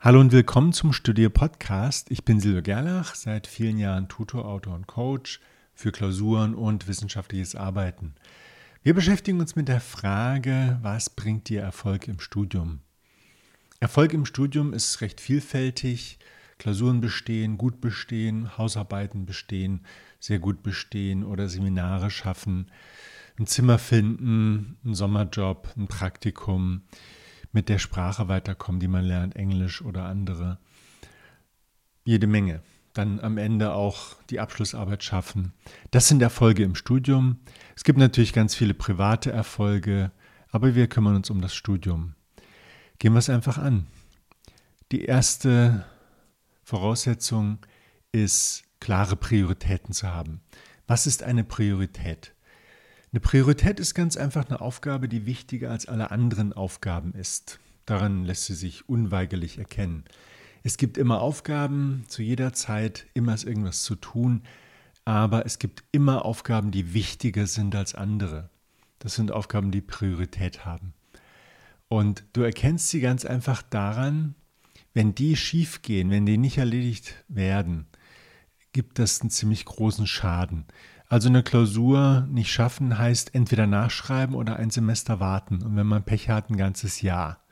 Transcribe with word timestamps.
Hallo 0.00 0.20
und 0.20 0.30
willkommen 0.30 0.72
zum 0.72 0.92
Studier 0.92 1.28
Podcast. 1.28 2.12
Ich 2.12 2.24
bin 2.24 2.38
Silvio 2.38 2.62
Gerlach, 2.62 3.16
seit 3.16 3.48
vielen 3.48 3.78
Jahren 3.78 4.06
Tutor, 4.06 4.44
Autor 4.44 4.76
und 4.76 4.86
Coach 4.86 5.40
für 5.74 5.90
Klausuren 5.90 6.54
und 6.54 6.86
wissenschaftliches 6.86 7.56
Arbeiten. 7.56 8.14
Wir 8.84 8.94
beschäftigen 8.94 9.40
uns 9.40 9.56
mit 9.56 9.66
der 9.66 9.80
Frage, 9.80 10.78
was 10.82 11.10
bringt 11.10 11.48
dir 11.48 11.62
Erfolg 11.62 12.06
im 12.06 12.20
Studium? 12.20 12.78
Erfolg 13.80 14.12
im 14.12 14.24
Studium 14.24 14.72
ist 14.72 15.00
recht 15.00 15.20
vielfältig. 15.20 16.20
Klausuren 16.58 17.00
bestehen, 17.00 17.58
gut 17.58 17.80
bestehen, 17.80 18.56
Hausarbeiten 18.56 19.26
bestehen, 19.26 19.84
sehr 20.20 20.38
gut 20.38 20.62
bestehen 20.62 21.24
oder 21.24 21.48
Seminare 21.48 22.12
schaffen, 22.12 22.70
ein 23.36 23.48
Zimmer 23.48 23.78
finden, 23.78 24.76
einen 24.84 24.94
Sommerjob, 24.94 25.70
ein 25.76 25.88
Praktikum, 25.88 26.82
mit 27.52 27.68
der 27.68 27.78
Sprache 27.78 28.28
weiterkommen, 28.28 28.80
die 28.80 28.88
man 28.88 29.04
lernt, 29.04 29.36
Englisch 29.36 29.82
oder 29.82 30.04
andere. 30.04 30.58
Jede 32.04 32.26
Menge. 32.26 32.62
Dann 32.94 33.20
am 33.20 33.38
Ende 33.38 33.72
auch 33.72 34.14
die 34.30 34.40
Abschlussarbeit 34.40 35.04
schaffen. 35.04 35.52
Das 35.90 36.08
sind 36.08 36.22
Erfolge 36.22 36.64
im 36.64 36.74
Studium. 36.74 37.38
Es 37.76 37.84
gibt 37.84 37.98
natürlich 37.98 38.32
ganz 38.32 38.54
viele 38.54 38.74
private 38.74 39.30
Erfolge, 39.30 40.10
aber 40.50 40.74
wir 40.74 40.88
kümmern 40.88 41.16
uns 41.16 41.30
um 41.30 41.40
das 41.40 41.54
Studium. 41.54 42.14
Gehen 42.98 43.12
wir 43.12 43.18
es 43.18 43.30
einfach 43.30 43.58
an. 43.58 43.86
Die 44.90 45.04
erste 45.04 45.84
Voraussetzung 46.64 47.58
ist, 48.10 48.64
klare 48.80 49.16
Prioritäten 49.16 49.92
zu 49.92 50.08
haben. 50.08 50.40
Was 50.86 51.06
ist 51.06 51.22
eine 51.22 51.44
Priorität? 51.44 52.32
Eine 53.10 53.20
Priorität 53.20 53.80
ist 53.80 53.94
ganz 53.94 54.18
einfach 54.18 54.46
eine 54.48 54.60
Aufgabe, 54.60 55.08
die 55.08 55.24
wichtiger 55.24 55.70
als 55.70 55.86
alle 55.86 56.10
anderen 56.10 56.52
Aufgaben 56.52 57.14
ist. 57.14 57.58
Daran 57.86 58.24
lässt 58.24 58.44
sie 58.44 58.54
sich 58.54 58.86
unweigerlich 58.86 59.56
erkennen. 59.56 60.04
Es 60.62 60.76
gibt 60.76 60.98
immer 60.98 61.22
Aufgaben, 61.22 62.04
zu 62.08 62.22
jeder 62.22 62.52
Zeit 62.52 63.06
immer 63.14 63.32
ist 63.32 63.44
irgendwas 63.44 63.82
zu 63.82 63.94
tun, 63.94 64.42
aber 65.06 65.46
es 65.46 65.58
gibt 65.58 65.84
immer 65.90 66.26
Aufgaben, 66.26 66.70
die 66.70 66.92
wichtiger 66.92 67.46
sind 67.46 67.74
als 67.74 67.94
andere. 67.94 68.50
Das 68.98 69.14
sind 69.14 69.32
Aufgaben, 69.32 69.70
die 69.70 69.80
Priorität 69.80 70.66
haben. 70.66 70.92
Und 71.88 72.24
du 72.34 72.42
erkennst 72.42 72.90
sie 72.90 73.00
ganz 73.00 73.24
einfach 73.24 73.62
daran, 73.62 74.34
wenn 74.92 75.14
die 75.14 75.34
schief 75.36 75.80
gehen, 75.80 76.10
wenn 76.10 76.26
die 76.26 76.36
nicht 76.36 76.58
erledigt 76.58 77.14
werden, 77.28 77.86
gibt 78.72 78.98
das 78.98 79.22
einen 79.22 79.30
ziemlich 79.30 79.64
großen 79.64 80.06
Schaden. 80.06 80.66
Also 81.08 81.28
eine 81.28 81.42
Klausur 81.42 82.26
nicht 82.30 82.52
schaffen 82.52 82.98
heißt 82.98 83.34
entweder 83.34 83.66
nachschreiben 83.66 84.34
oder 84.34 84.56
ein 84.56 84.70
Semester 84.70 85.20
warten. 85.20 85.62
Und 85.62 85.76
wenn 85.76 85.86
man 85.86 86.04
Pech 86.04 86.28
hat, 86.28 86.50
ein 86.50 86.56
ganzes 86.56 87.00
Jahr. 87.00 87.42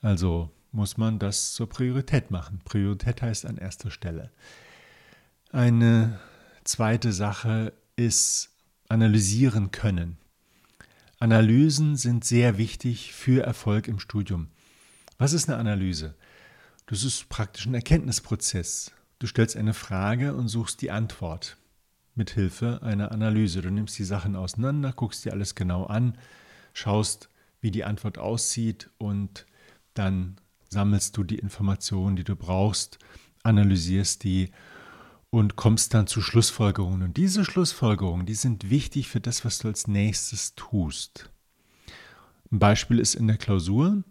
Also 0.00 0.50
muss 0.72 0.96
man 0.96 1.18
das 1.18 1.52
zur 1.52 1.68
Priorität 1.68 2.30
machen. 2.30 2.60
Priorität 2.64 3.20
heißt 3.20 3.44
an 3.44 3.58
erster 3.58 3.90
Stelle. 3.90 4.30
Eine 5.50 6.18
zweite 6.64 7.12
Sache 7.12 7.74
ist 7.96 8.50
analysieren 8.88 9.70
können. 9.70 10.16
Analysen 11.18 11.96
sind 11.96 12.24
sehr 12.24 12.56
wichtig 12.56 13.12
für 13.12 13.44
Erfolg 13.44 13.86
im 13.86 13.98
Studium. 13.98 14.48
Was 15.18 15.34
ist 15.34 15.48
eine 15.48 15.58
Analyse? 15.58 16.14
Das 16.86 17.04
ist 17.04 17.28
praktisch 17.28 17.66
ein 17.66 17.74
Erkenntnisprozess. 17.74 18.92
Du 19.18 19.26
stellst 19.26 19.56
eine 19.56 19.74
Frage 19.74 20.34
und 20.34 20.48
suchst 20.48 20.80
die 20.80 20.90
Antwort 20.90 21.58
mit 22.14 22.30
Hilfe 22.30 22.80
einer 22.82 23.12
Analyse. 23.12 23.62
Du 23.62 23.70
nimmst 23.70 23.98
die 23.98 24.04
Sachen 24.04 24.36
auseinander, 24.36 24.92
guckst 24.92 25.24
dir 25.24 25.32
alles 25.32 25.54
genau 25.54 25.84
an, 25.84 26.18
schaust, 26.72 27.28
wie 27.60 27.70
die 27.70 27.84
Antwort 27.84 28.18
aussieht 28.18 28.90
und 28.98 29.46
dann 29.94 30.36
sammelst 30.68 31.16
du 31.16 31.24
die 31.24 31.38
Informationen, 31.38 32.16
die 32.16 32.24
du 32.24 32.34
brauchst, 32.34 32.98
analysierst 33.42 34.24
die 34.24 34.50
und 35.30 35.56
kommst 35.56 35.94
dann 35.94 36.06
zu 36.06 36.20
Schlussfolgerungen. 36.20 37.02
Und 37.02 37.16
diese 37.16 37.44
Schlussfolgerungen, 37.44 38.26
die 38.26 38.34
sind 38.34 38.68
wichtig 38.68 39.08
für 39.08 39.20
das, 39.20 39.44
was 39.44 39.58
du 39.58 39.68
als 39.68 39.88
nächstes 39.88 40.54
tust. 40.54 41.30
Ein 42.50 42.58
Beispiel 42.58 42.98
ist 42.98 43.14
in 43.14 43.28
der 43.28 43.38
Klausur. 43.38 44.02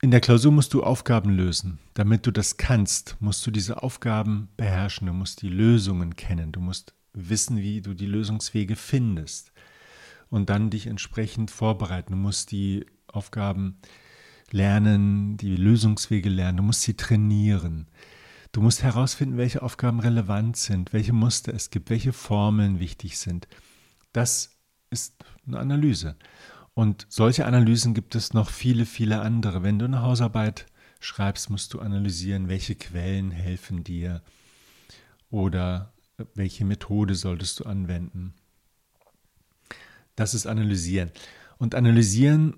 In 0.00 0.12
der 0.12 0.20
Klausur 0.20 0.52
musst 0.52 0.74
du 0.74 0.84
Aufgaben 0.84 1.30
lösen. 1.30 1.80
Damit 1.94 2.24
du 2.24 2.30
das 2.30 2.56
kannst, 2.56 3.16
musst 3.18 3.44
du 3.44 3.50
diese 3.50 3.82
Aufgaben 3.82 4.48
beherrschen. 4.56 5.08
Du 5.08 5.12
musst 5.12 5.42
die 5.42 5.48
Lösungen 5.48 6.14
kennen. 6.14 6.52
Du 6.52 6.60
musst 6.60 6.94
wissen, 7.12 7.56
wie 7.56 7.80
du 7.80 7.94
die 7.94 8.06
Lösungswege 8.06 8.76
findest. 8.76 9.50
Und 10.30 10.50
dann 10.50 10.70
dich 10.70 10.86
entsprechend 10.86 11.50
vorbereiten. 11.50 12.12
Du 12.12 12.16
musst 12.16 12.52
die 12.52 12.86
Aufgaben 13.08 13.80
lernen, 14.52 15.36
die 15.36 15.56
Lösungswege 15.56 16.28
lernen. 16.28 16.58
Du 16.58 16.62
musst 16.62 16.82
sie 16.82 16.94
trainieren. 16.94 17.88
Du 18.52 18.60
musst 18.60 18.84
herausfinden, 18.84 19.36
welche 19.36 19.62
Aufgaben 19.62 19.98
relevant 19.98 20.56
sind, 20.56 20.92
welche 20.92 21.12
Muster 21.12 21.52
es 21.52 21.70
gibt, 21.70 21.90
welche 21.90 22.12
Formeln 22.12 22.78
wichtig 22.78 23.18
sind. 23.18 23.48
Das 24.12 24.50
ist 24.90 25.24
eine 25.44 25.58
Analyse. 25.58 26.14
Und 26.78 27.08
solche 27.08 27.44
Analysen 27.44 27.92
gibt 27.92 28.14
es 28.14 28.34
noch 28.34 28.50
viele, 28.50 28.86
viele 28.86 29.20
andere. 29.20 29.64
Wenn 29.64 29.80
du 29.80 29.86
eine 29.86 30.02
Hausarbeit 30.02 30.66
schreibst, 31.00 31.50
musst 31.50 31.74
du 31.74 31.80
analysieren, 31.80 32.48
welche 32.48 32.76
Quellen 32.76 33.32
helfen 33.32 33.82
dir 33.82 34.22
oder 35.28 35.92
welche 36.34 36.64
Methode 36.64 37.16
solltest 37.16 37.58
du 37.58 37.64
anwenden. 37.64 38.32
Das 40.14 40.34
ist 40.34 40.46
Analysieren. 40.46 41.10
Und 41.56 41.74
Analysieren 41.74 42.54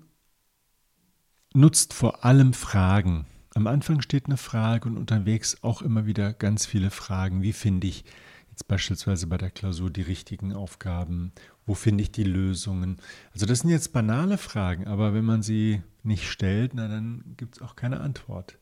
nutzt 1.55 1.91
vor 1.91 2.23
allem 2.23 2.53
Fragen. 2.53 3.25
Am 3.55 3.65
Anfang 3.65 4.01
steht 4.01 4.27
eine 4.27 4.37
Frage 4.37 4.87
und 4.87 4.97
unterwegs 4.97 5.63
auch 5.63 5.81
immer 5.81 6.05
wieder 6.05 6.31
ganz 6.31 6.67
viele 6.67 6.91
Fragen. 6.91 7.41
Wie 7.41 7.53
finde 7.53 7.87
ich 7.87 8.05
jetzt 8.51 8.67
beispielsweise 8.67 9.25
bei 9.25 9.39
der 9.39 9.49
Klausur 9.49 9.89
die 9.89 10.03
richtigen 10.03 10.53
Aufgaben? 10.53 11.31
Wo 11.65 11.73
finde 11.73 12.03
ich 12.03 12.11
die 12.11 12.23
Lösungen? 12.23 12.97
Also 13.33 13.45
das 13.45 13.59
sind 13.59 13.69
jetzt 13.69 13.93
banale 13.93 14.37
Fragen, 14.37 14.87
aber 14.87 15.13
wenn 15.13 15.25
man 15.25 15.43
sie 15.43 15.81
nicht 16.03 16.29
stellt, 16.29 16.73
na, 16.73 16.87
dann 16.87 17.35
gibt 17.37 17.57
es 17.57 17.61
auch 17.61 17.75
keine 17.75 18.01
Antwort. 18.01 18.57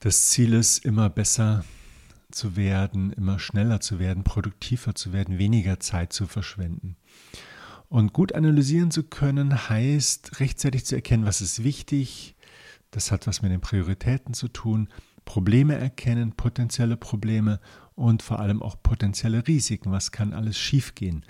Das 0.00 0.30
Ziel 0.30 0.52
ist, 0.54 0.84
immer 0.84 1.08
besser 1.08 1.64
zu 2.32 2.56
werden, 2.56 3.12
immer 3.12 3.38
schneller 3.38 3.80
zu 3.80 3.98
werden, 3.98 4.24
produktiver 4.24 4.94
zu 4.94 5.12
werden, 5.12 5.38
weniger 5.38 5.78
Zeit 5.78 6.12
zu 6.12 6.26
verschwenden. 6.26 6.96
Und 7.88 8.12
gut 8.12 8.34
analysieren 8.34 8.90
zu 8.90 9.04
können, 9.04 9.68
heißt 9.68 10.40
rechtzeitig 10.40 10.86
zu 10.86 10.96
erkennen, 10.96 11.26
was 11.26 11.40
ist 11.40 11.62
wichtig. 11.62 12.36
Das 12.90 13.12
hat 13.12 13.26
was 13.26 13.42
mit 13.42 13.52
den 13.52 13.60
Prioritäten 13.60 14.34
zu 14.34 14.48
tun. 14.48 14.88
Probleme 15.24 15.76
erkennen, 15.76 16.32
potenzielle 16.32 16.96
Probleme 16.96 17.60
und 18.02 18.22
vor 18.22 18.40
allem 18.40 18.62
auch 18.62 18.82
potenzielle 18.82 19.46
Risiken. 19.46 19.92
Was 19.92 20.10
kann 20.10 20.32
alles 20.32 20.58
schiefgehen? 20.58 21.24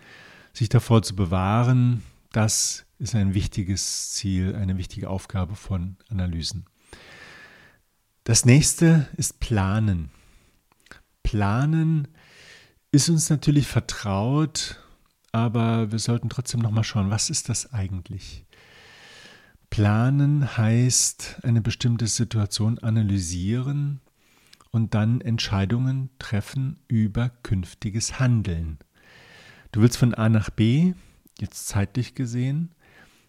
Sich 0.54 0.70
davor 0.70 1.02
zu 1.02 1.14
bewahren, 1.14 2.02
das 2.32 2.86
ist 2.98 3.14
ein 3.14 3.34
wichtiges 3.34 4.12
Ziel, 4.12 4.56
eine 4.56 4.78
wichtige 4.78 5.10
Aufgabe 5.10 5.54
von 5.54 5.96
Analysen. 6.08 6.64
Das 8.24 8.46
nächste 8.46 9.06
ist 9.18 9.38
Planen. 9.38 10.10
Planen 11.22 12.08
ist 12.90 13.10
uns 13.10 13.28
natürlich 13.28 13.66
vertraut, 13.66 14.80
aber 15.30 15.92
wir 15.92 15.98
sollten 15.98 16.30
trotzdem 16.30 16.60
nochmal 16.60 16.84
schauen, 16.84 17.10
was 17.10 17.28
ist 17.28 17.50
das 17.50 17.74
eigentlich? 17.74 18.46
Planen 19.68 20.56
heißt 20.56 21.40
eine 21.42 21.60
bestimmte 21.60 22.06
Situation 22.06 22.78
analysieren 22.78 24.00
und 24.72 24.94
dann 24.94 25.20
Entscheidungen 25.20 26.10
treffen 26.18 26.78
über 26.88 27.30
künftiges 27.42 28.18
Handeln. 28.18 28.78
Du 29.70 29.80
willst 29.80 29.98
von 29.98 30.14
A 30.14 30.28
nach 30.28 30.50
B, 30.50 30.94
jetzt 31.38 31.68
zeitlich 31.68 32.14
gesehen, 32.14 32.74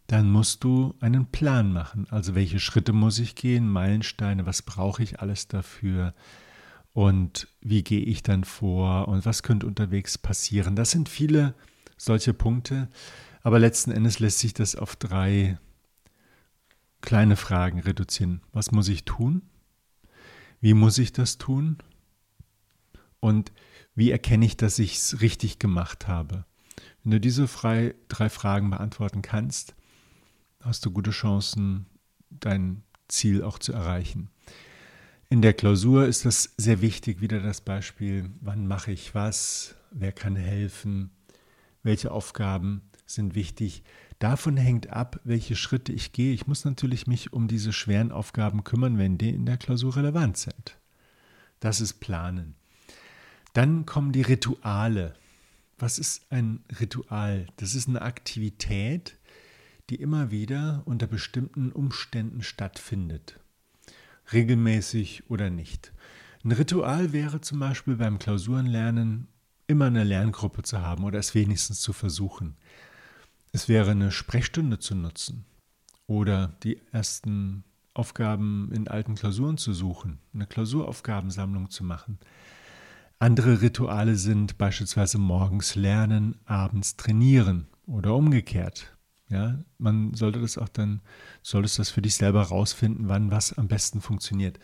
dann 0.07 0.29
musst 0.31 0.63
du 0.63 0.95
einen 0.99 1.27
Plan 1.27 1.71
machen. 1.71 2.07
Also 2.09 2.33
welche 2.33 2.59
Schritte 2.59 2.93
muss 2.93 3.19
ich 3.19 3.35
gehen, 3.35 3.67
Meilensteine, 3.67 4.45
was 4.45 4.61
brauche 4.61 5.03
ich 5.03 5.19
alles 5.19 5.47
dafür 5.47 6.13
und 6.93 7.47
wie 7.61 7.83
gehe 7.83 8.01
ich 8.01 8.23
dann 8.23 8.43
vor 8.43 9.07
und 9.07 9.25
was 9.25 9.43
könnte 9.43 9.67
unterwegs 9.67 10.17
passieren. 10.17 10.75
Das 10.75 10.91
sind 10.91 11.09
viele 11.09 11.53
solche 11.97 12.33
Punkte, 12.33 12.89
aber 13.41 13.59
letzten 13.59 13.91
Endes 13.91 14.19
lässt 14.19 14.39
sich 14.39 14.53
das 14.53 14.75
auf 14.75 14.95
drei 14.95 15.57
kleine 17.01 17.35
Fragen 17.35 17.79
reduzieren. 17.79 18.41
Was 18.53 18.71
muss 18.71 18.87
ich 18.87 19.03
tun? 19.03 19.41
Wie 20.63 20.73
muss 20.73 20.97
ich 20.97 21.11
das 21.11 21.37
tun? 21.37 21.79
Und 23.19 23.51
wie 23.95 24.11
erkenne 24.11 24.45
ich, 24.45 24.55
dass 24.55 24.79
ich 24.79 24.95
es 24.95 25.19
richtig 25.19 25.59
gemacht 25.59 26.07
habe? 26.07 26.45
Wenn 27.03 27.11
du 27.11 27.19
diese 27.19 27.47
drei, 27.47 27.95
drei 28.07 28.29
Fragen 28.29 28.69
beantworten 28.69 29.21
kannst, 29.21 29.75
hast 30.61 30.85
du 30.85 30.91
gute 30.91 31.11
Chancen, 31.11 31.87
dein 32.29 32.81
Ziel 33.09 33.43
auch 33.43 33.59
zu 33.59 33.73
erreichen. 33.73 34.29
In 35.27 35.41
der 35.41 35.51
Klausur 35.51 36.07
ist 36.07 36.23
das 36.23 36.53
sehr 36.55 36.79
wichtig, 36.79 37.19
wieder 37.19 37.41
das 37.41 37.59
Beispiel, 37.59 38.29
wann 38.39 38.65
mache 38.65 38.93
ich 38.93 39.13
was, 39.13 39.75
wer 39.91 40.13
kann 40.13 40.37
helfen, 40.37 41.11
welche 41.83 42.09
Aufgaben 42.09 42.83
sind 43.05 43.35
wichtig. 43.35 43.83
Davon 44.23 44.55
hängt 44.55 44.89
ab, 44.89 45.19
welche 45.25 45.57
Schritte 45.57 45.91
ich 45.91 46.13
gehe. 46.13 46.33
Ich 46.33 46.47
muss 46.47 46.63
natürlich 46.63 47.07
mich 47.07 47.33
um 47.33 47.49
diese 47.49 47.73
schweren 47.73 48.13
Aufgaben 48.13 48.63
kümmern, 48.63 48.97
wenn 48.97 49.17
die 49.17 49.31
in 49.31 49.45
der 49.45 49.57
Klausur 49.57 49.97
relevant 49.97 50.37
sind. 50.37 50.77
Das 51.59 51.81
ist 51.81 51.99
Planen. 51.99 52.55
Dann 53.51 53.85
kommen 53.85 54.13
die 54.13 54.21
Rituale. 54.21 55.13
Was 55.77 55.99
ist 55.99 56.31
ein 56.31 56.63
Ritual? 56.79 57.47
Das 57.57 57.75
ist 57.75 57.89
eine 57.89 58.01
Aktivität, 58.01 59.17
die 59.89 59.95
immer 59.95 60.31
wieder 60.31 60.83
unter 60.85 61.05
bestimmten 61.05 61.73
Umständen 61.73 62.43
stattfindet. 62.43 63.41
Regelmäßig 64.31 65.29
oder 65.29 65.49
nicht. 65.49 65.91
Ein 66.45 66.53
Ritual 66.53 67.11
wäre 67.11 67.41
zum 67.41 67.59
Beispiel 67.59 67.97
beim 67.97 68.19
Klausurenlernen 68.19 69.27
immer 69.67 69.87
eine 69.87 70.05
Lerngruppe 70.05 70.63
zu 70.63 70.79
haben 70.79 71.03
oder 71.03 71.19
es 71.19 71.35
wenigstens 71.35 71.81
zu 71.81 71.91
versuchen. 71.91 72.55
Es 73.55 73.69
wäre 73.69 73.91
eine 73.91 74.11
Sprechstunde 74.11 74.79
zu 74.79 74.95
nutzen 74.95 75.45
oder 76.07 76.57
die 76.63 76.81
ersten 76.91 77.63
Aufgaben 77.93 78.71
in 78.73 78.87
alten 78.87 79.13
Klausuren 79.13 79.59
zu 79.59 79.73
suchen, 79.73 80.17
eine 80.33 80.47
Klausuraufgabensammlung 80.47 81.69
zu 81.69 81.83
machen. 81.83 82.17
Andere 83.19 83.61
Rituale 83.61 84.15
sind 84.15 84.57
beispielsweise 84.57 85.19
morgens 85.19 85.75
lernen, 85.75 86.35
abends 86.45 86.97
trainieren 86.97 87.67
oder 87.85 88.15
umgekehrt. 88.15 88.97
Ja, 89.29 89.59
man 89.77 90.15
sollte 90.15 90.41
das 90.41 90.57
auch 90.57 90.67
dann, 90.67 91.01
solltest 91.43 91.77
das 91.77 91.91
für 91.91 92.01
dich 92.01 92.15
selber 92.15 92.41
rausfinden, 92.41 93.07
wann 93.07 93.29
was 93.29 93.53
am 93.53 93.67
besten 93.67 94.01
funktioniert. 94.01 94.57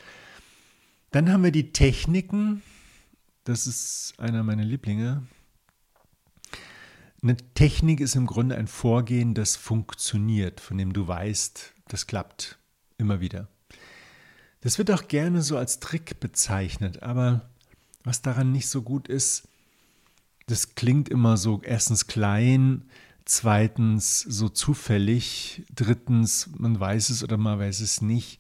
Dann 1.12 1.32
haben 1.32 1.44
wir 1.44 1.52
die 1.52 1.74
Techniken. 1.74 2.64
Das 3.44 3.68
ist 3.68 4.16
einer 4.18 4.42
meiner 4.42 4.66
Lieblinge. 4.66 5.22
Eine 7.22 7.36
Technik 7.54 8.00
ist 8.00 8.16
im 8.16 8.26
Grunde 8.26 8.56
ein 8.56 8.68
Vorgehen, 8.68 9.34
das 9.34 9.56
funktioniert, 9.58 10.62
von 10.62 10.78
dem 10.78 10.94
du 10.94 11.08
weißt, 11.08 11.74
das 11.90 12.08
klappt 12.08 12.58
immer 12.98 13.20
wieder. 13.20 13.50
Das 14.62 14.78
wird 14.78 14.92
auch 14.92 15.08
gerne 15.08 15.42
so 15.42 15.58
als 15.58 15.80
Trick 15.80 16.20
bezeichnet, 16.20 17.04
aber 17.04 17.50
was 18.04 18.22
daran 18.22 18.52
nicht 18.52 18.68
so 18.68 18.82
gut 18.82 19.08
ist, 19.08 19.48
das 20.48 20.76
klingt 20.76 21.10
immer 21.10 21.38
so 21.38 21.62
erstens 21.64 22.08
klein, 22.08 22.86
zweitens 23.26 24.22
so 24.22 24.50
zufällig, 24.50 25.64
drittens 25.76 26.50
man 26.58 26.80
weiß 26.80 27.10
es 27.10 27.24
oder 27.24 27.38
man 27.38 27.60
weiß 27.60 27.82
es 27.82 28.02
nicht. 28.02 28.40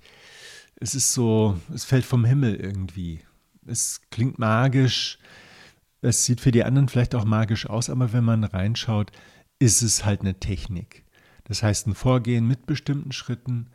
Es 0.75 0.95
ist 0.95 1.13
so, 1.13 1.59
es 1.73 1.83
fällt 1.83 2.05
vom 2.05 2.25
Himmel 2.25 2.55
irgendwie. 2.55 3.21
Es 3.67 4.01
klingt 4.09 4.39
magisch, 4.39 5.19
es 6.01 6.25
sieht 6.25 6.41
für 6.41 6.51
die 6.51 6.63
anderen 6.63 6.87
vielleicht 6.87 7.15
auch 7.15 7.25
magisch 7.25 7.67
aus, 7.67 7.89
aber 7.89 8.13
wenn 8.13 8.23
man 8.23 8.43
reinschaut, 8.43 9.11
ist 9.59 9.81
es 9.81 10.05
halt 10.05 10.21
eine 10.21 10.39
Technik. 10.39 11.03
Das 11.43 11.63
heißt 11.63 11.87
ein 11.87 11.95
Vorgehen 11.95 12.47
mit 12.47 12.65
bestimmten 12.65 13.11
Schritten, 13.11 13.67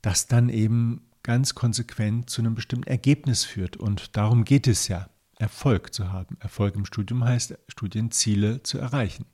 das 0.00 0.26
dann 0.26 0.48
eben 0.48 1.02
ganz 1.22 1.54
konsequent 1.54 2.30
zu 2.30 2.42
einem 2.42 2.54
bestimmten 2.54 2.88
Ergebnis 2.88 3.44
führt. 3.44 3.76
Und 3.76 4.16
darum 4.16 4.44
geht 4.44 4.66
es 4.66 4.88
ja, 4.88 5.08
Erfolg 5.38 5.92
zu 5.92 6.12
haben. 6.12 6.36
Erfolg 6.40 6.76
im 6.76 6.84
Studium 6.84 7.24
heißt, 7.24 7.58
Studienziele 7.68 8.62
zu 8.62 8.78
erreichen. 8.78 9.26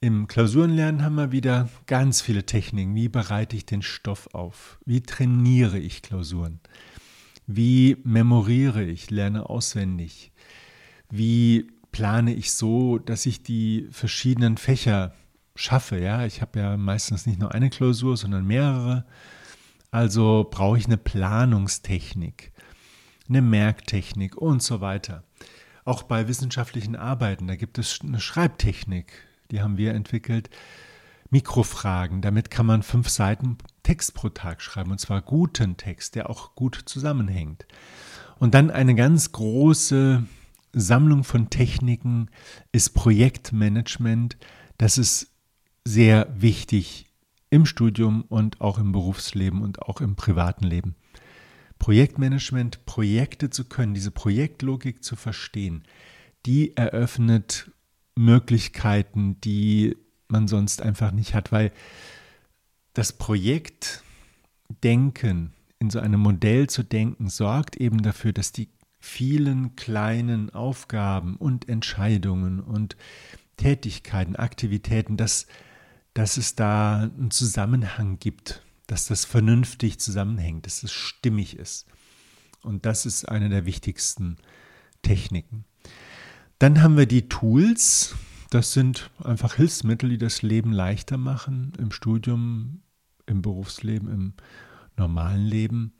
Im 0.00 0.26
Klausurenlernen 0.28 1.04
haben 1.04 1.16
wir 1.16 1.30
wieder 1.30 1.68
ganz 1.86 2.22
viele 2.22 2.46
Techniken. 2.46 2.94
Wie 2.94 3.08
bereite 3.08 3.54
ich 3.54 3.66
den 3.66 3.82
Stoff 3.82 4.28
auf? 4.32 4.78
Wie 4.86 5.02
trainiere 5.02 5.78
ich 5.78 6.02
Klausuren? 6.02 6.60
Wie 7.52 7.96
memoriere 8.04 8.84
ich, 8.84 9.10
lerne 9.10 9.50
auswendig? 9.50 10.30
Wie 11.10 11.66
plane 11.90 12.32
ich 12.32 12.52
so, 12.52 12.98
dass 12.98 13.26
ich 13.26 13.42
die 13.42 13.88
verschiedenen 13.90 14.56
Fächer 14.56 15.14
schaffe? 15.56 15.98
Ja, 15.98 16.24
ich 16.24 16.42
habe 16.42 16.60
ja 16.60 16.76
meistens 16.76 17.26
nicht 17.26 17.40
nur 17.40 17.52
eine 17.52 17.68
Klausur, 17.68 18.16
sondern 18.16 18.46
mehrere. 18.46 19.04
Also 19.90 20.46
brauche 20.48 20.78
ich 20.78 20.86
eine 20.86 20.96
Planungstechnik, 20.96 22.52
eine 23.28 23.42
Merktechnik 23.42 24.36
und 24.36 24.62
so 24.62 24.80
weiter. 24.80 25.24
Auch 25.84 26.04
bei 26.04 26.28
wissenschaftlichen 26.28 26.94
Arbeiten, 26.94 27.48
da 27.48 27.56
gibt 27.56 27.78
es 27.78 27.98
eine 28.00 28.20
Schreibtechnik, 28.20 29.10
die 29.50 29.60
haben 29.60 29.76
wir 29.76 29.94
entwickelt. 29.94 30.50
Mikrofragen, 31.30 32.22
damit 32.22 32.50
kann 32.50 32.66
man 32.66 32.82
fünf 32.82 33.08
Seiten 33.08 33.58
Text 33.82 34.14
pro 34.14 34.28
Tag 34.28 34.60
schreiben, 34.62 34.90
und 34.90 34.98
zwar 34.98 35.22
guten 35.22 35.76
Text, 35.76 36.16
der 36.16 36.28
auch 36.28 36.54
gut 36.54 36.82
zusammenhängt. 36.86 37.66
Und 38.38 38.54
dann 38.54 38.70
eine 38.70 38.94
ganz 38.94 39.32
große 39.32 40.24
Sammlung 40.72 41.24
von 41.24 41.50
Techniken 41.50 42.30
ist 42.72 42.90
Projektmanagement. 42.90 44.38
Das 44.78 44.98
ist 44.98 45.32
sehr 45.84 46.28
wichtig 46.36 47.06
im 47.50 47.66
Studium 47.66 48.22
und 48.22 48.60
auch 48.60 48.78
im 48.78 48.92
Berufsleben 48.92 49.62
und 49.62 49.82
auch 49.82 50.00
im 50.00 50.16
privaten 50.16 50.64
Leben. 50.64 50.94
Projektmanagement, 51.78 52.84
Projekte 52.86 53.50
zu 53.50 53.64
können, 53.64 53.94
diese 53.94 54.10
Projektlogik 54.10 55.02
zu 55.02 55.16
verstehen, 55.16 55.84
die 56.46 56.76
eröffnet 56.76 57.70
Möglichkeiten, 58.14 59.40
die 59.40 59.96
man 60.30 60.48
sonst 60.48 60.82
einfach 60.82 61.12
nicht 61.12 61.34
hat, 61.34 61.52
weil 61.52 61.72
das 62.94 63.12
Projektdenken, 63.12 65.52
in 65.78 65.90
so 65.90 66.00
einem 66.00 66.20
Modell 66.20 66.68
zu 66.68 66.82
denken, 66.82 67.30
sorgt 67.30 67.76
eben 67.76 68.02
dafür, 68.02 68.32
dass 68.32 68.50
die 68.52 68.68
vielen 68.98 69.76
kleinen 69.76 70.50
Aufgaben 70.50 71.36
und 71.36 71.68
Entscheidungen 71.68 72.60
und 72.60 72.96
Tätigkeiten, 73.56 74.36
Aktivitäten, 74.36 75.16
dass, 75.16 75.46
dass 76.14 76.36
es 76.36 76.54
da 76.54 77.00
einen 77.00 77.30
Zusammenhang 77.30 78.18
gibt, 78.18 78.62
dass 78.86 79.06
das 79.06 79.24
vernünftig 79.24 80.00
zusammenhängt, 80.00 80.66
dass 80.66 80.82
es 80.82 80.92
stimmig 80.92 81.56
ist. 81.56 81.86
Und 82.62 82.84
das 82.84 83.06
ist 83.06 83.26
eine 83.28 83.48
der 83.48 83.64
wichtigsten 83.64 84.36
Techniken. 85.02 85.64
Dann 86.58 86.82
haben 86.82 86.98
wir 86.98 87.06
die 87.06 87.28
Tools. 87.28 88.14
Das 88.50 88.72
sind 88.72 89.10
einfach 89.22 89.54
Hilfsmittel, 89.54 90.10
die 90.10 90.18
das 90.18 90.42
Leben 90.42 90.72
leichter 90.72 91.16
machen, 91.16 91.72
im 91.78 91.92
Studium, 91.92 92.82
im 93.26 93.42
Berufsleben, 93.42 94.12
im 94.12 94.32
normalen 94.96 95.46
Leben. 95.46 95.92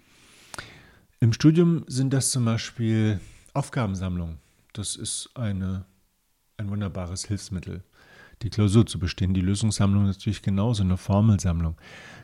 Im 1.20 1.32
Studium 1.32 1.85
sind 1.87 2.12
das 2.12 2.32
zum 2.32 2.44
Beispiel 2.44 3.20
Aufgabensammlungen. 3.55 4.38
Das 4.73 4.97
ist 4.97 5.31
eine, 5.35 5.85
ein 6.56 6.70
wunderbares 6.70 7.25
Hilfsmittel, 7.25 7.85
die 8.43 8.50
Klausur 8.50 8.85
zu 8.85 8.99
bestehen. 8.99 9.32
Die 9.32 9.43
Lösungssammlung 9.43 10.08
ist 10.08 10.17
natürlich 10.17 10.43
genauso 10.43 10.82
eine 10.82 10.96
Formelsammlung. 10.96 11.76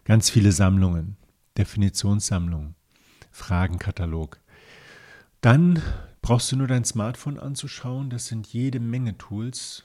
Ganz 0.05 0.29
viele 0.29 0.51
Sammlungen, 0.51 1.17
Definitionssammlungen, 1.57 2.75
Fragenkatalog. 3.31 4.41
Dann 5.41 5.81
brauchst 6.21 6.51
du 6.51 6.57
nur 6.57 6.67
dein 6.67 6.85
Smartphone 6.85 7.39
anzuschauen. 7.39 8.11
Das 8.11 8.27
sind 8.27 8.49
jede 8.49 8.81
Menge 8.81 9.17
Tools. 9.19 9.85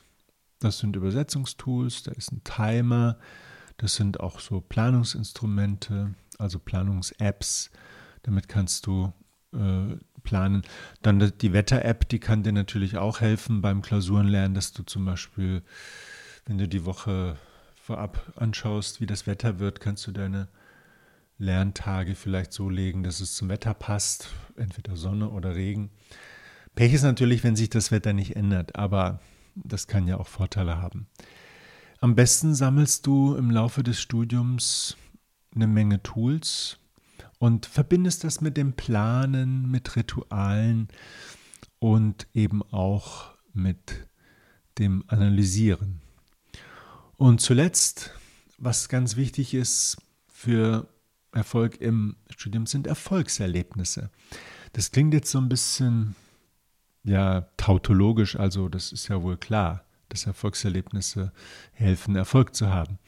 Das 0.61 0.79
sind 0.79 0.95
Übersetzungstools, 0.95 2.03
da 2.03 2.11
ist 2.11 2.31
ein 2.31 2.43
Timer, 2.43 3.17
das 3.77 3.95
sind 3.95 4.19
auch 4.19 4.39
so 4.39 4.61
Planungsinstrumente, 4.61 6.13
also 6.37 6.59
Planungs-Apps. 6.59 7.71
Damit 8.23 8.47
kannst 8.47 8.85
du 8.85 9.11
äh, 9.53 9.97
planen. 10.23 10.61
Dann 11.01 11.33
die 11.41 11.53
Wetter-App, 11.53 12.07
die 12.09 12.19
kann 12.19 12.43
dir 12.43 12.53
natürlich 12.53 12.97
auch 12.97 13.21
helfen 13.21 13.61
beim 13.61 13.81
Klausurenlernen, 13.81 14.53
dass 14.53 14.71
du 14.71 14.83
zum 14.83 15.03
Beispiel, 15.05 15.63
wenn 16.45 16.59
du 16.59 16.67
die 16.67 16.85
Woche 16.85 17.37
vorab 17.75 18.33
anschaust, 18.35 19.01
wie 19.01 19.07
das 19.07 19.25
Wetter 19.25 19.57
wird, 19.59 19.79
kannst 19.79 20.05
du 20.05 20.11
deine 20.11 20.47
Lerntage 21.39 22.13
vielleicht 22.13 22.53
so 22.53 22.69
legen, 22.69 23.01
dass 23.01 23.19
es 23.19 23.33
zum 23.33 23.49
Wetter 23.49 23.73
passt, 23.73 24.29
entweder 24.55 24.95
Sonne 24.95 25.29
oder 25.29 25.55
Regen. 25.55 25.89
Pech 26.75 26.93
ist 26.93 27.01
natürlich, 27.01 27.43
wenn 27.43 27.55
sich 27.55 27.71
das 27.71 27.91
Wetter 27.91 28.13
nicht 28.13 28.35
ändert, 28.35 28.75
aber 28.75 29.19
das 29.55 29.87
kann 29.87 30.07
ja 30.07 30.17
auch 30.17 30.27
Vorteile 30.27 30.81
haben. 30.81 31.07
Am 31.99 32.15
besten 32.15 32.55
sammelst 32.55 33.05
du 33.05 33.35
im 33.35 33.51
Laufe 33.51 33.83
des 33.83 34.01
Studiums 34.01 34.97
eine 35.53 35.67
Menge 35.67 36.01
Tools 36.01 36.77
und 37.37 37.65
verbindest 37.65 38.23
das 38.23 38.41
mit 38.41 38.57
dem 38.57 38.73
Planen, 38.73 39.69
mit 39.69 39.95
Ritualen 39.95 40.87
und 41.79 42.27
eben 42.33 42.63
auch 42.71 43.31
mit 43.53 44.07
dem 44.79 45.03
Analysieren. 45.07 46.01
Und 47.17 47.41
zuletzt, 47.41 48.11
was 48.57 48.89
ganz 48.89 49.15
wichtig 49.15 49.53
ist 49.53 49.97
für 50.27 50.87
Erfolg 51.31 51.79
im 51.81 52.15
Studium, 52.29 52.65
sind 52.65 52.87
Erfolgserlebnisse. 52.87 54.09
Das 54.73 54.91
klingt 54.91 55.13
jetzt 55.13 55.31
so 55.31 55.37
ein 55.37 55.49
bisschen 55.49 56.15
ja 57.03 57.47
tautologisch, 57.57 58.35
also 58.35 58.69
das 58.69 58.91
ist 58.91 59.07
ja 59.07 59.21
wohl 59.21 59.37
klar, 59.37 59.83
dass 60.09 60.25
Erfolgserlebnisse 60.25 61.31
helfen, 61.73 62.15
Erfolg 62.15 62.55
zu 62.55 62.69
haben. 62.69 62.99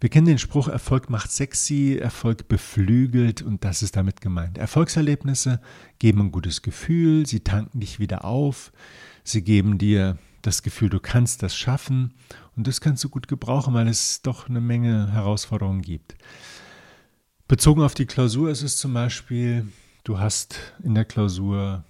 Wir 0.00 0.10
kennen 0.10 0.26
den 0.26 0.38
Spruch, 0.38 0.68
Erfolg 0.68 1.08
macht 1.08 1.30
sexy, 1.30 1.98
Erfolg 2.00 2.48
beflügelt 2.48 3.40
und 3.42 3.64
das 3.64 3.82
ist 3.82 3.96
damit 3.96 4.20
gemeint. 4.20 4.58
Erfolgserlebnisse 4.58 5.60
geben 5.98 6.20
ein 6.20 6.32
gutes 6.32 6.62
Gefühl, 6.62 7.26
sie 7.26 7.40
tanken 7.40 7.80
dich 7.80 7.98
wieder 7.98 8.24
auf, 8.24 8.72
sie 9.22 9.42
geben 9.42 9.78
dir 9.78 10.18
das 10.42 10.62
Gefühl, 10.62 10.90
du 10.90 11.00
kannst 11.00 11.42
das 11.42 11.56
schaffen 11.56 12.12
Und 12.56 12.66
das 12.66 12.80
kannst 12.80 13.02
du 13.02 13.08
gut 13.08 13.28
gebrauchen, 13.28 13.74
weil 13.74 13.88
es 13.88 14.22
doch 14.22 14.48
eine 14.48 14.60
Menge 14.60 15.10
Herausforderungen 15.12 15.82
gibt. 15.82 16.14
Bezogen 17.48 17.82
auf 17.82 17.94
die 17.94 18.06
Klausur 18.06 18.50
ist 18.50 18.62
es 18.62 18.76
zum 18.76 18.94
Beispiel, 18.94 19.66
du 20.04 20.18
hast 20.18 20.58
in 20.82 20.94
der 20.94 21.04
Klausur 21.04 21.84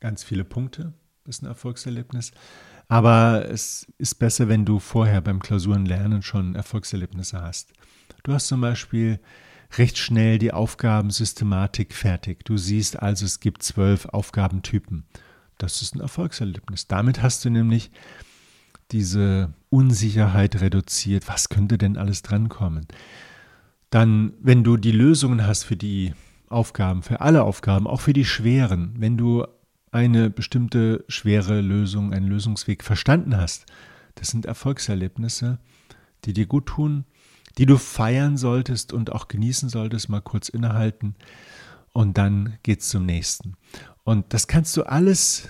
ganz 0.00 0.24
viele 0.24 0.44
Punkte, 0.44 0.92
das 1.24 1.36
ist 1.36 1.42
ein 1.42 1.46
Erfolgserlebnis. 1.46 2.32
Aber 2.88 3.48
es 3.48 3.86
ist 3.98 4.16
besser, 4.16 4.48
wenn 4.48 4.64
du 4.64 4.80
vorher 4.80 5.20
beim 5.20 5.38
Klausurenlernen 5.38 6.22
schon 6.22 6.56
Erfolgserlebnisse 6.56 7.40
hast. 7.40 7.72
Du 8.24 8.32
hast 8.32 8.48
zum 8.48 8.60
Beispiel 8.60 9.20
recht 9.78 9.96
schnell 9.96 10.38
die 10.38 10.52
Aufgabensystematik 10.52 11.94
fertig. 11.94 12.44
Du 12.44 12.56
siehst 12.56 13.00
also, 13.00 13.24
es 13.24 13.38
gibt 13.38 13.62
zwölf 13.62 14.06
Aufgabentypen. 14.06 15.04
Das 15.58 15.82
ist 15.82 15.94
ein 15.94 16.00
Erfolgserlebnis. 16.00 16.88
Damit 16.88 17.22
hast 17.22 17.44
du 17.44 17.50
nämlich 17.50 17.92
diese 18.90 19.54
Unsicherheit 19.68 20.60
reduziert. 20.60 21.28
Was 21.28 21.48
könnte 21.48 21.78
denn 21.78 21.96
alles 21.96 22.22
drankommen? 22.22 22.86
Dann, 23.90 24.32
wenn 24.40 24.64
du 24.64 24.76
die 24.76 24.92
Lösungen 24.92 25.46
hast 25.46 25.62
für 25.64 25.76
die 25.76 26.14
Aufgaben, 26.48 27.02
für 27.02 27.20
alle 27.20 27.44
Aufgaben, 27.44 27.86
auch 27.86 28.00
für 28.00 28.12
die 28.12 28.24
schweren, 28.24 28.94
wenn 28.98 29.16
du 29.16 29.46
eine 29.90 30.30
bestimmte 30.30 31.04
schwere 31.08 31.60
Lösung, 31.60 32.12
einen 32.12 32.28
Lösungsweg 32.28 32.84
verstanden 32.84 33.36
hast, 33.36 33.66
das 34.14 34.28
sind 34.28 34.46
Erfolgserlebnisse, 34.46 35.58
die 36.24 36.32
dir 36.32 36.46
gut 36.46 36.66
tun, 36.66 37.04
die 37.58 37.66
du 37.66 37.76
feiern 37.76 38.36
solltest 38.36 38.92
und 38.92 39.12
auch 39.12 39.28
genießen 39.28 39.68
solltest, 39.68 40.08
mal 40.08 40.20
kurz 40.20 40.48
innehalten 40.48 41.14
und 41.92 42.18
dann 42.18 42.58
geht's 42.62 42.88
zum 42.88 43.06
nächsten. 43.06 43.54
Und 44.04 44.32
das 44.32 44.46
kannst 44.46 44.76
du 44.76 44.84
alles 44.84 45.48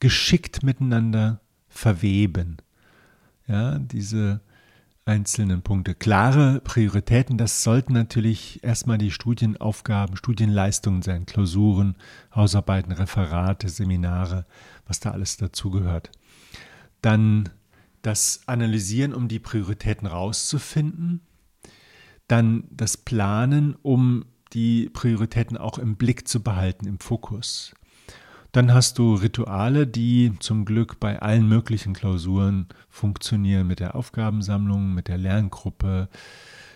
geschickt 0.00 0.62
miteinander 0.62 1.40
verweben. 1.68 2.58
Ja, 3.46 3.78
diese 3.78 4.40
einzelnen 5.08 5.62
Punkte. 5.62 5.94
Klare 5.94 6.60
Prioritäten, 6.60 7.38
das 7.38 7.62
sollten 7.62 7.94
natürlich 7.94 8.62
erstmal 8.62 8.98
die 8.98 9.10
Studienaufgaben, 9.10 10.16
Studienleistungen 10.16 11.02
sein, 11.02 11.24
Klausuren, 11.24 11.96
Hausarbeiten, 12.34 12.92
Referate, 12.92 13.68
Seminare, 13.70 14.46
was 14.86 15.00
da 15.00 15.10
alles 15.10 15.38
dazugehört. 15.38 16.10
Dann 17.00 17.48
das 18.02 18.42
Analysieren, 18.46 19.14
um 19.14 19.28
die 19.28 19.38
Prioritäten 19.38 20.06
rauszufinden. 20.06 21.20
Dann 22.28 22.64
das 22.70 22.96
Planen, 22.96 23.76
um 23.82 24.26
die 24.52 24.90
Prioritäten 24.90 25.56
auch 25.56 25.78
im 25.78 25.96
Blick 25.96 26.28
zu 26.28 26.42
behalten, 26.42 26.86
im 26.86 27.00
Fokus. 27.00 27.74
Dann 28.52 28.72
hast 28.72 28.98
du 28.98 29.14
Rituale, 29.14 29.86
die 29.86 30.32
zum 30.40 30.64
Glück 30.64 31.00
bei 31.00 31.20
allen 31.20 31.48
möglichen 31.48 31.92
Klausuren 31.92 32.68
funktionieren, 32.88 33.66
mit 33.66 33.80
der 33.80 33.94
Aufgabensammlung, 33.94 34.94
mit 34.94 35.08
der 35.08 35.18
Lerngruppe, 35.18 36.08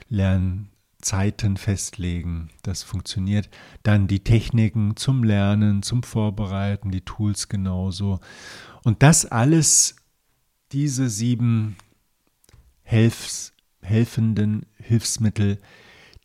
Lernzeiten 0.08 1.56
festlegen. 1.56 2.50
Das 2.62 2.82
funktioniert. 2.82 3.48
Dann 3.82 4.06
die 4.06 4.22
Techniken 4.22 4.96
zum 4.96 5.24
Lernen, 5.24 5.82
zum 5.82 6.02
Vorbereiten, 6.02 6.90
die 6.90 7.00
Tools 7.00 7.48
genauso. 7.48 8.20
Und 8.84 9.02
das 9.02 9.24
alles, 9.24 9.96
diese 10.72 11.08
sieben 11.08 11.76
Helfs, 12.82 13.54
helfenden 13.80 14.66
Hilfsmittel, 14.76 15.58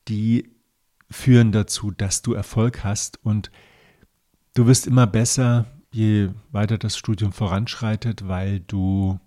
die 0.09 0.49
führen 1.09 1.53
dazu, 1.53 1.91
dass 1.91 2.21
du 2.21 2.33
Erfolg 2.33 2.83
hast 2.83 3.23
und 3.23 3.49
Du 4.57 4.65
wirst 4.65 4.87
immer 4.87 5.05
besser, 5.05 5.67
je 5.91 6.29
weiter 6.51 6.79
das 6.79 6.97
Studium 6.97 7.31
voranschreitet, 7.31 8.27
weil 8.27 8.59
du 8.61 9.19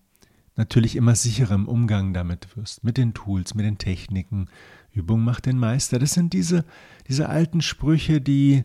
natürlich 0.56 0.96
immer 0.96 1.14
sicherer 1.14 1.54
im 1.54 1.68
Umgang 1.68 2.12
damit 2.12 2.56
wirst, 2.56 2.82
mit 2.82 2.96
den 2.96 3.14
Tools, 3.14 3.54
mit 3.54 3.64
den 3.64 3.78
Techniken. 3.78 4.48
Übung 4.90 5.22
macht 5.22 5.46
den 5.46 5.56
Meister. 5.56 6.00
Das 6.00 6.14
sind 6.14 6.32
diese, 6.32 6.64
diese 7.06 7.28
alten 7.28 7.62
Sprüche, 7.62 8.20
die, 8.20 8.64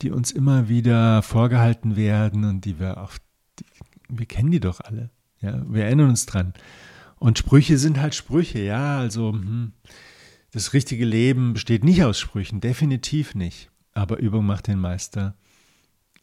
die 0.00 0.10
uns 0.10 0.32
immer 0.32 0.70
wieder 0.70 1.20
vorgehalten 1.20 1.96
werden 1.96 2.44
und 2.44 2.64
die 2.64 2.80
wir 2.80 3.02
auch, 3.02 3.12
die, 3.58 3.66
wir 4.08 4.24
kennen 4.24 4.50
die 4.50 4.60
doch 4.60 4.80
alle. 4.80 5.10
Ja, 5.42 5.70
wir 5.70 5.84
erinnern 5.84 6.08
uns 6.08 6.24
dran. 6.24 6.54
Und 7.18 7.36
Sprüche 7.36 7.76
sind 7.76 8.00
halt 8.00 8.14
Sprüche, 8.14 8.60
ja, 8.60 8.96
also 8.96 9.34
hm, 9.34 9.74
das 10.50 10.72
richtige 10.72 11.04
Leben 11.04 11.52
besteht 11.52 11.84
nicht 11.84 12.04
aus 12.04 12.18
Sprüchen, 12.18 12.62
definitiv 12.62 13.34
nicht. 13.34 13.70
Aber 13.92 14.16
Übung 14.16 14.46
macht 14.46 14.68
den 14.68 14.78
Meister 14.78 15.36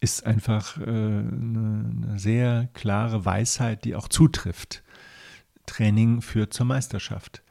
ist 0.04 0.26
einfach 0.26 0.78
äh, 0.80 0.84
eine, 0.84 1.96
eine 2.04 2.20
sehr 2.20 2.68
klare 2.74 3.24
Weisheit, 3.24 3.86
die 3.86 3.96
auch 3.96 4.10
zutrifft. 4.10 4.84
Training 5.66 6.22
führt 6.22 6.54
zur 6.54 6.66
Meisterschaft. 6.66 7.42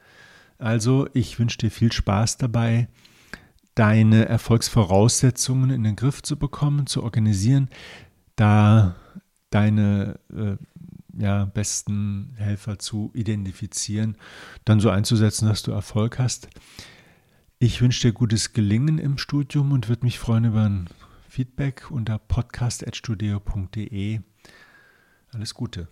Also, 0.59 1.09
ich 1.13 1.39
wünsche 1.39 1.57
dir 1.57 1.71
viel 1.71 1.91
Spaß 1.91 2.37
dabei, 2.37 2.87
deine 3.73 4.27
Erfolgsvoraussetzungen 4.27 5.71
in 5.71 5.83
den 5.83 5.95
Griff 5.95 6.21
zu 6.21 6.37
bekommen, 6.37 6.85
zu 6.85 7.01
organisieren, 7.01 7.69
da 8.35 8.95
deine 9.49 10.19
äh, 10.31 10.57
ja, 11.17 11.45
besten 11.45 12.35
Helfer 12.37 12.77
zu 12.77 13.09
identifizieren, 13.15 14.15
dann 14.63 14.79
so 14.79 14.91
einzusetzen, 14.91 15.47
dass 15.47 15.63
du 15.63 15.71
Erfolg 15.71 16.19
hast. 16.19 16.49
Ich 17.57 17.81
wünsche 17.81 18.07
dir 18.07 18.13
gutes 18.13 18.53
Gelingen 18.53 18.99
im 18.99 19.17
Studium 19.17 19.71
und 19.71 19.89
würde 19.89 20.05
mich 20.05 20.19
freuen 20.19 20.45
über 20.45 20.65
ein 20.65 20.87
Feedback 21.33 21.89
unter 21.89 22.19
podcast.studio.de. 22.19 24.21
Alles 25.31 25.55
Gute. 25.55 25.87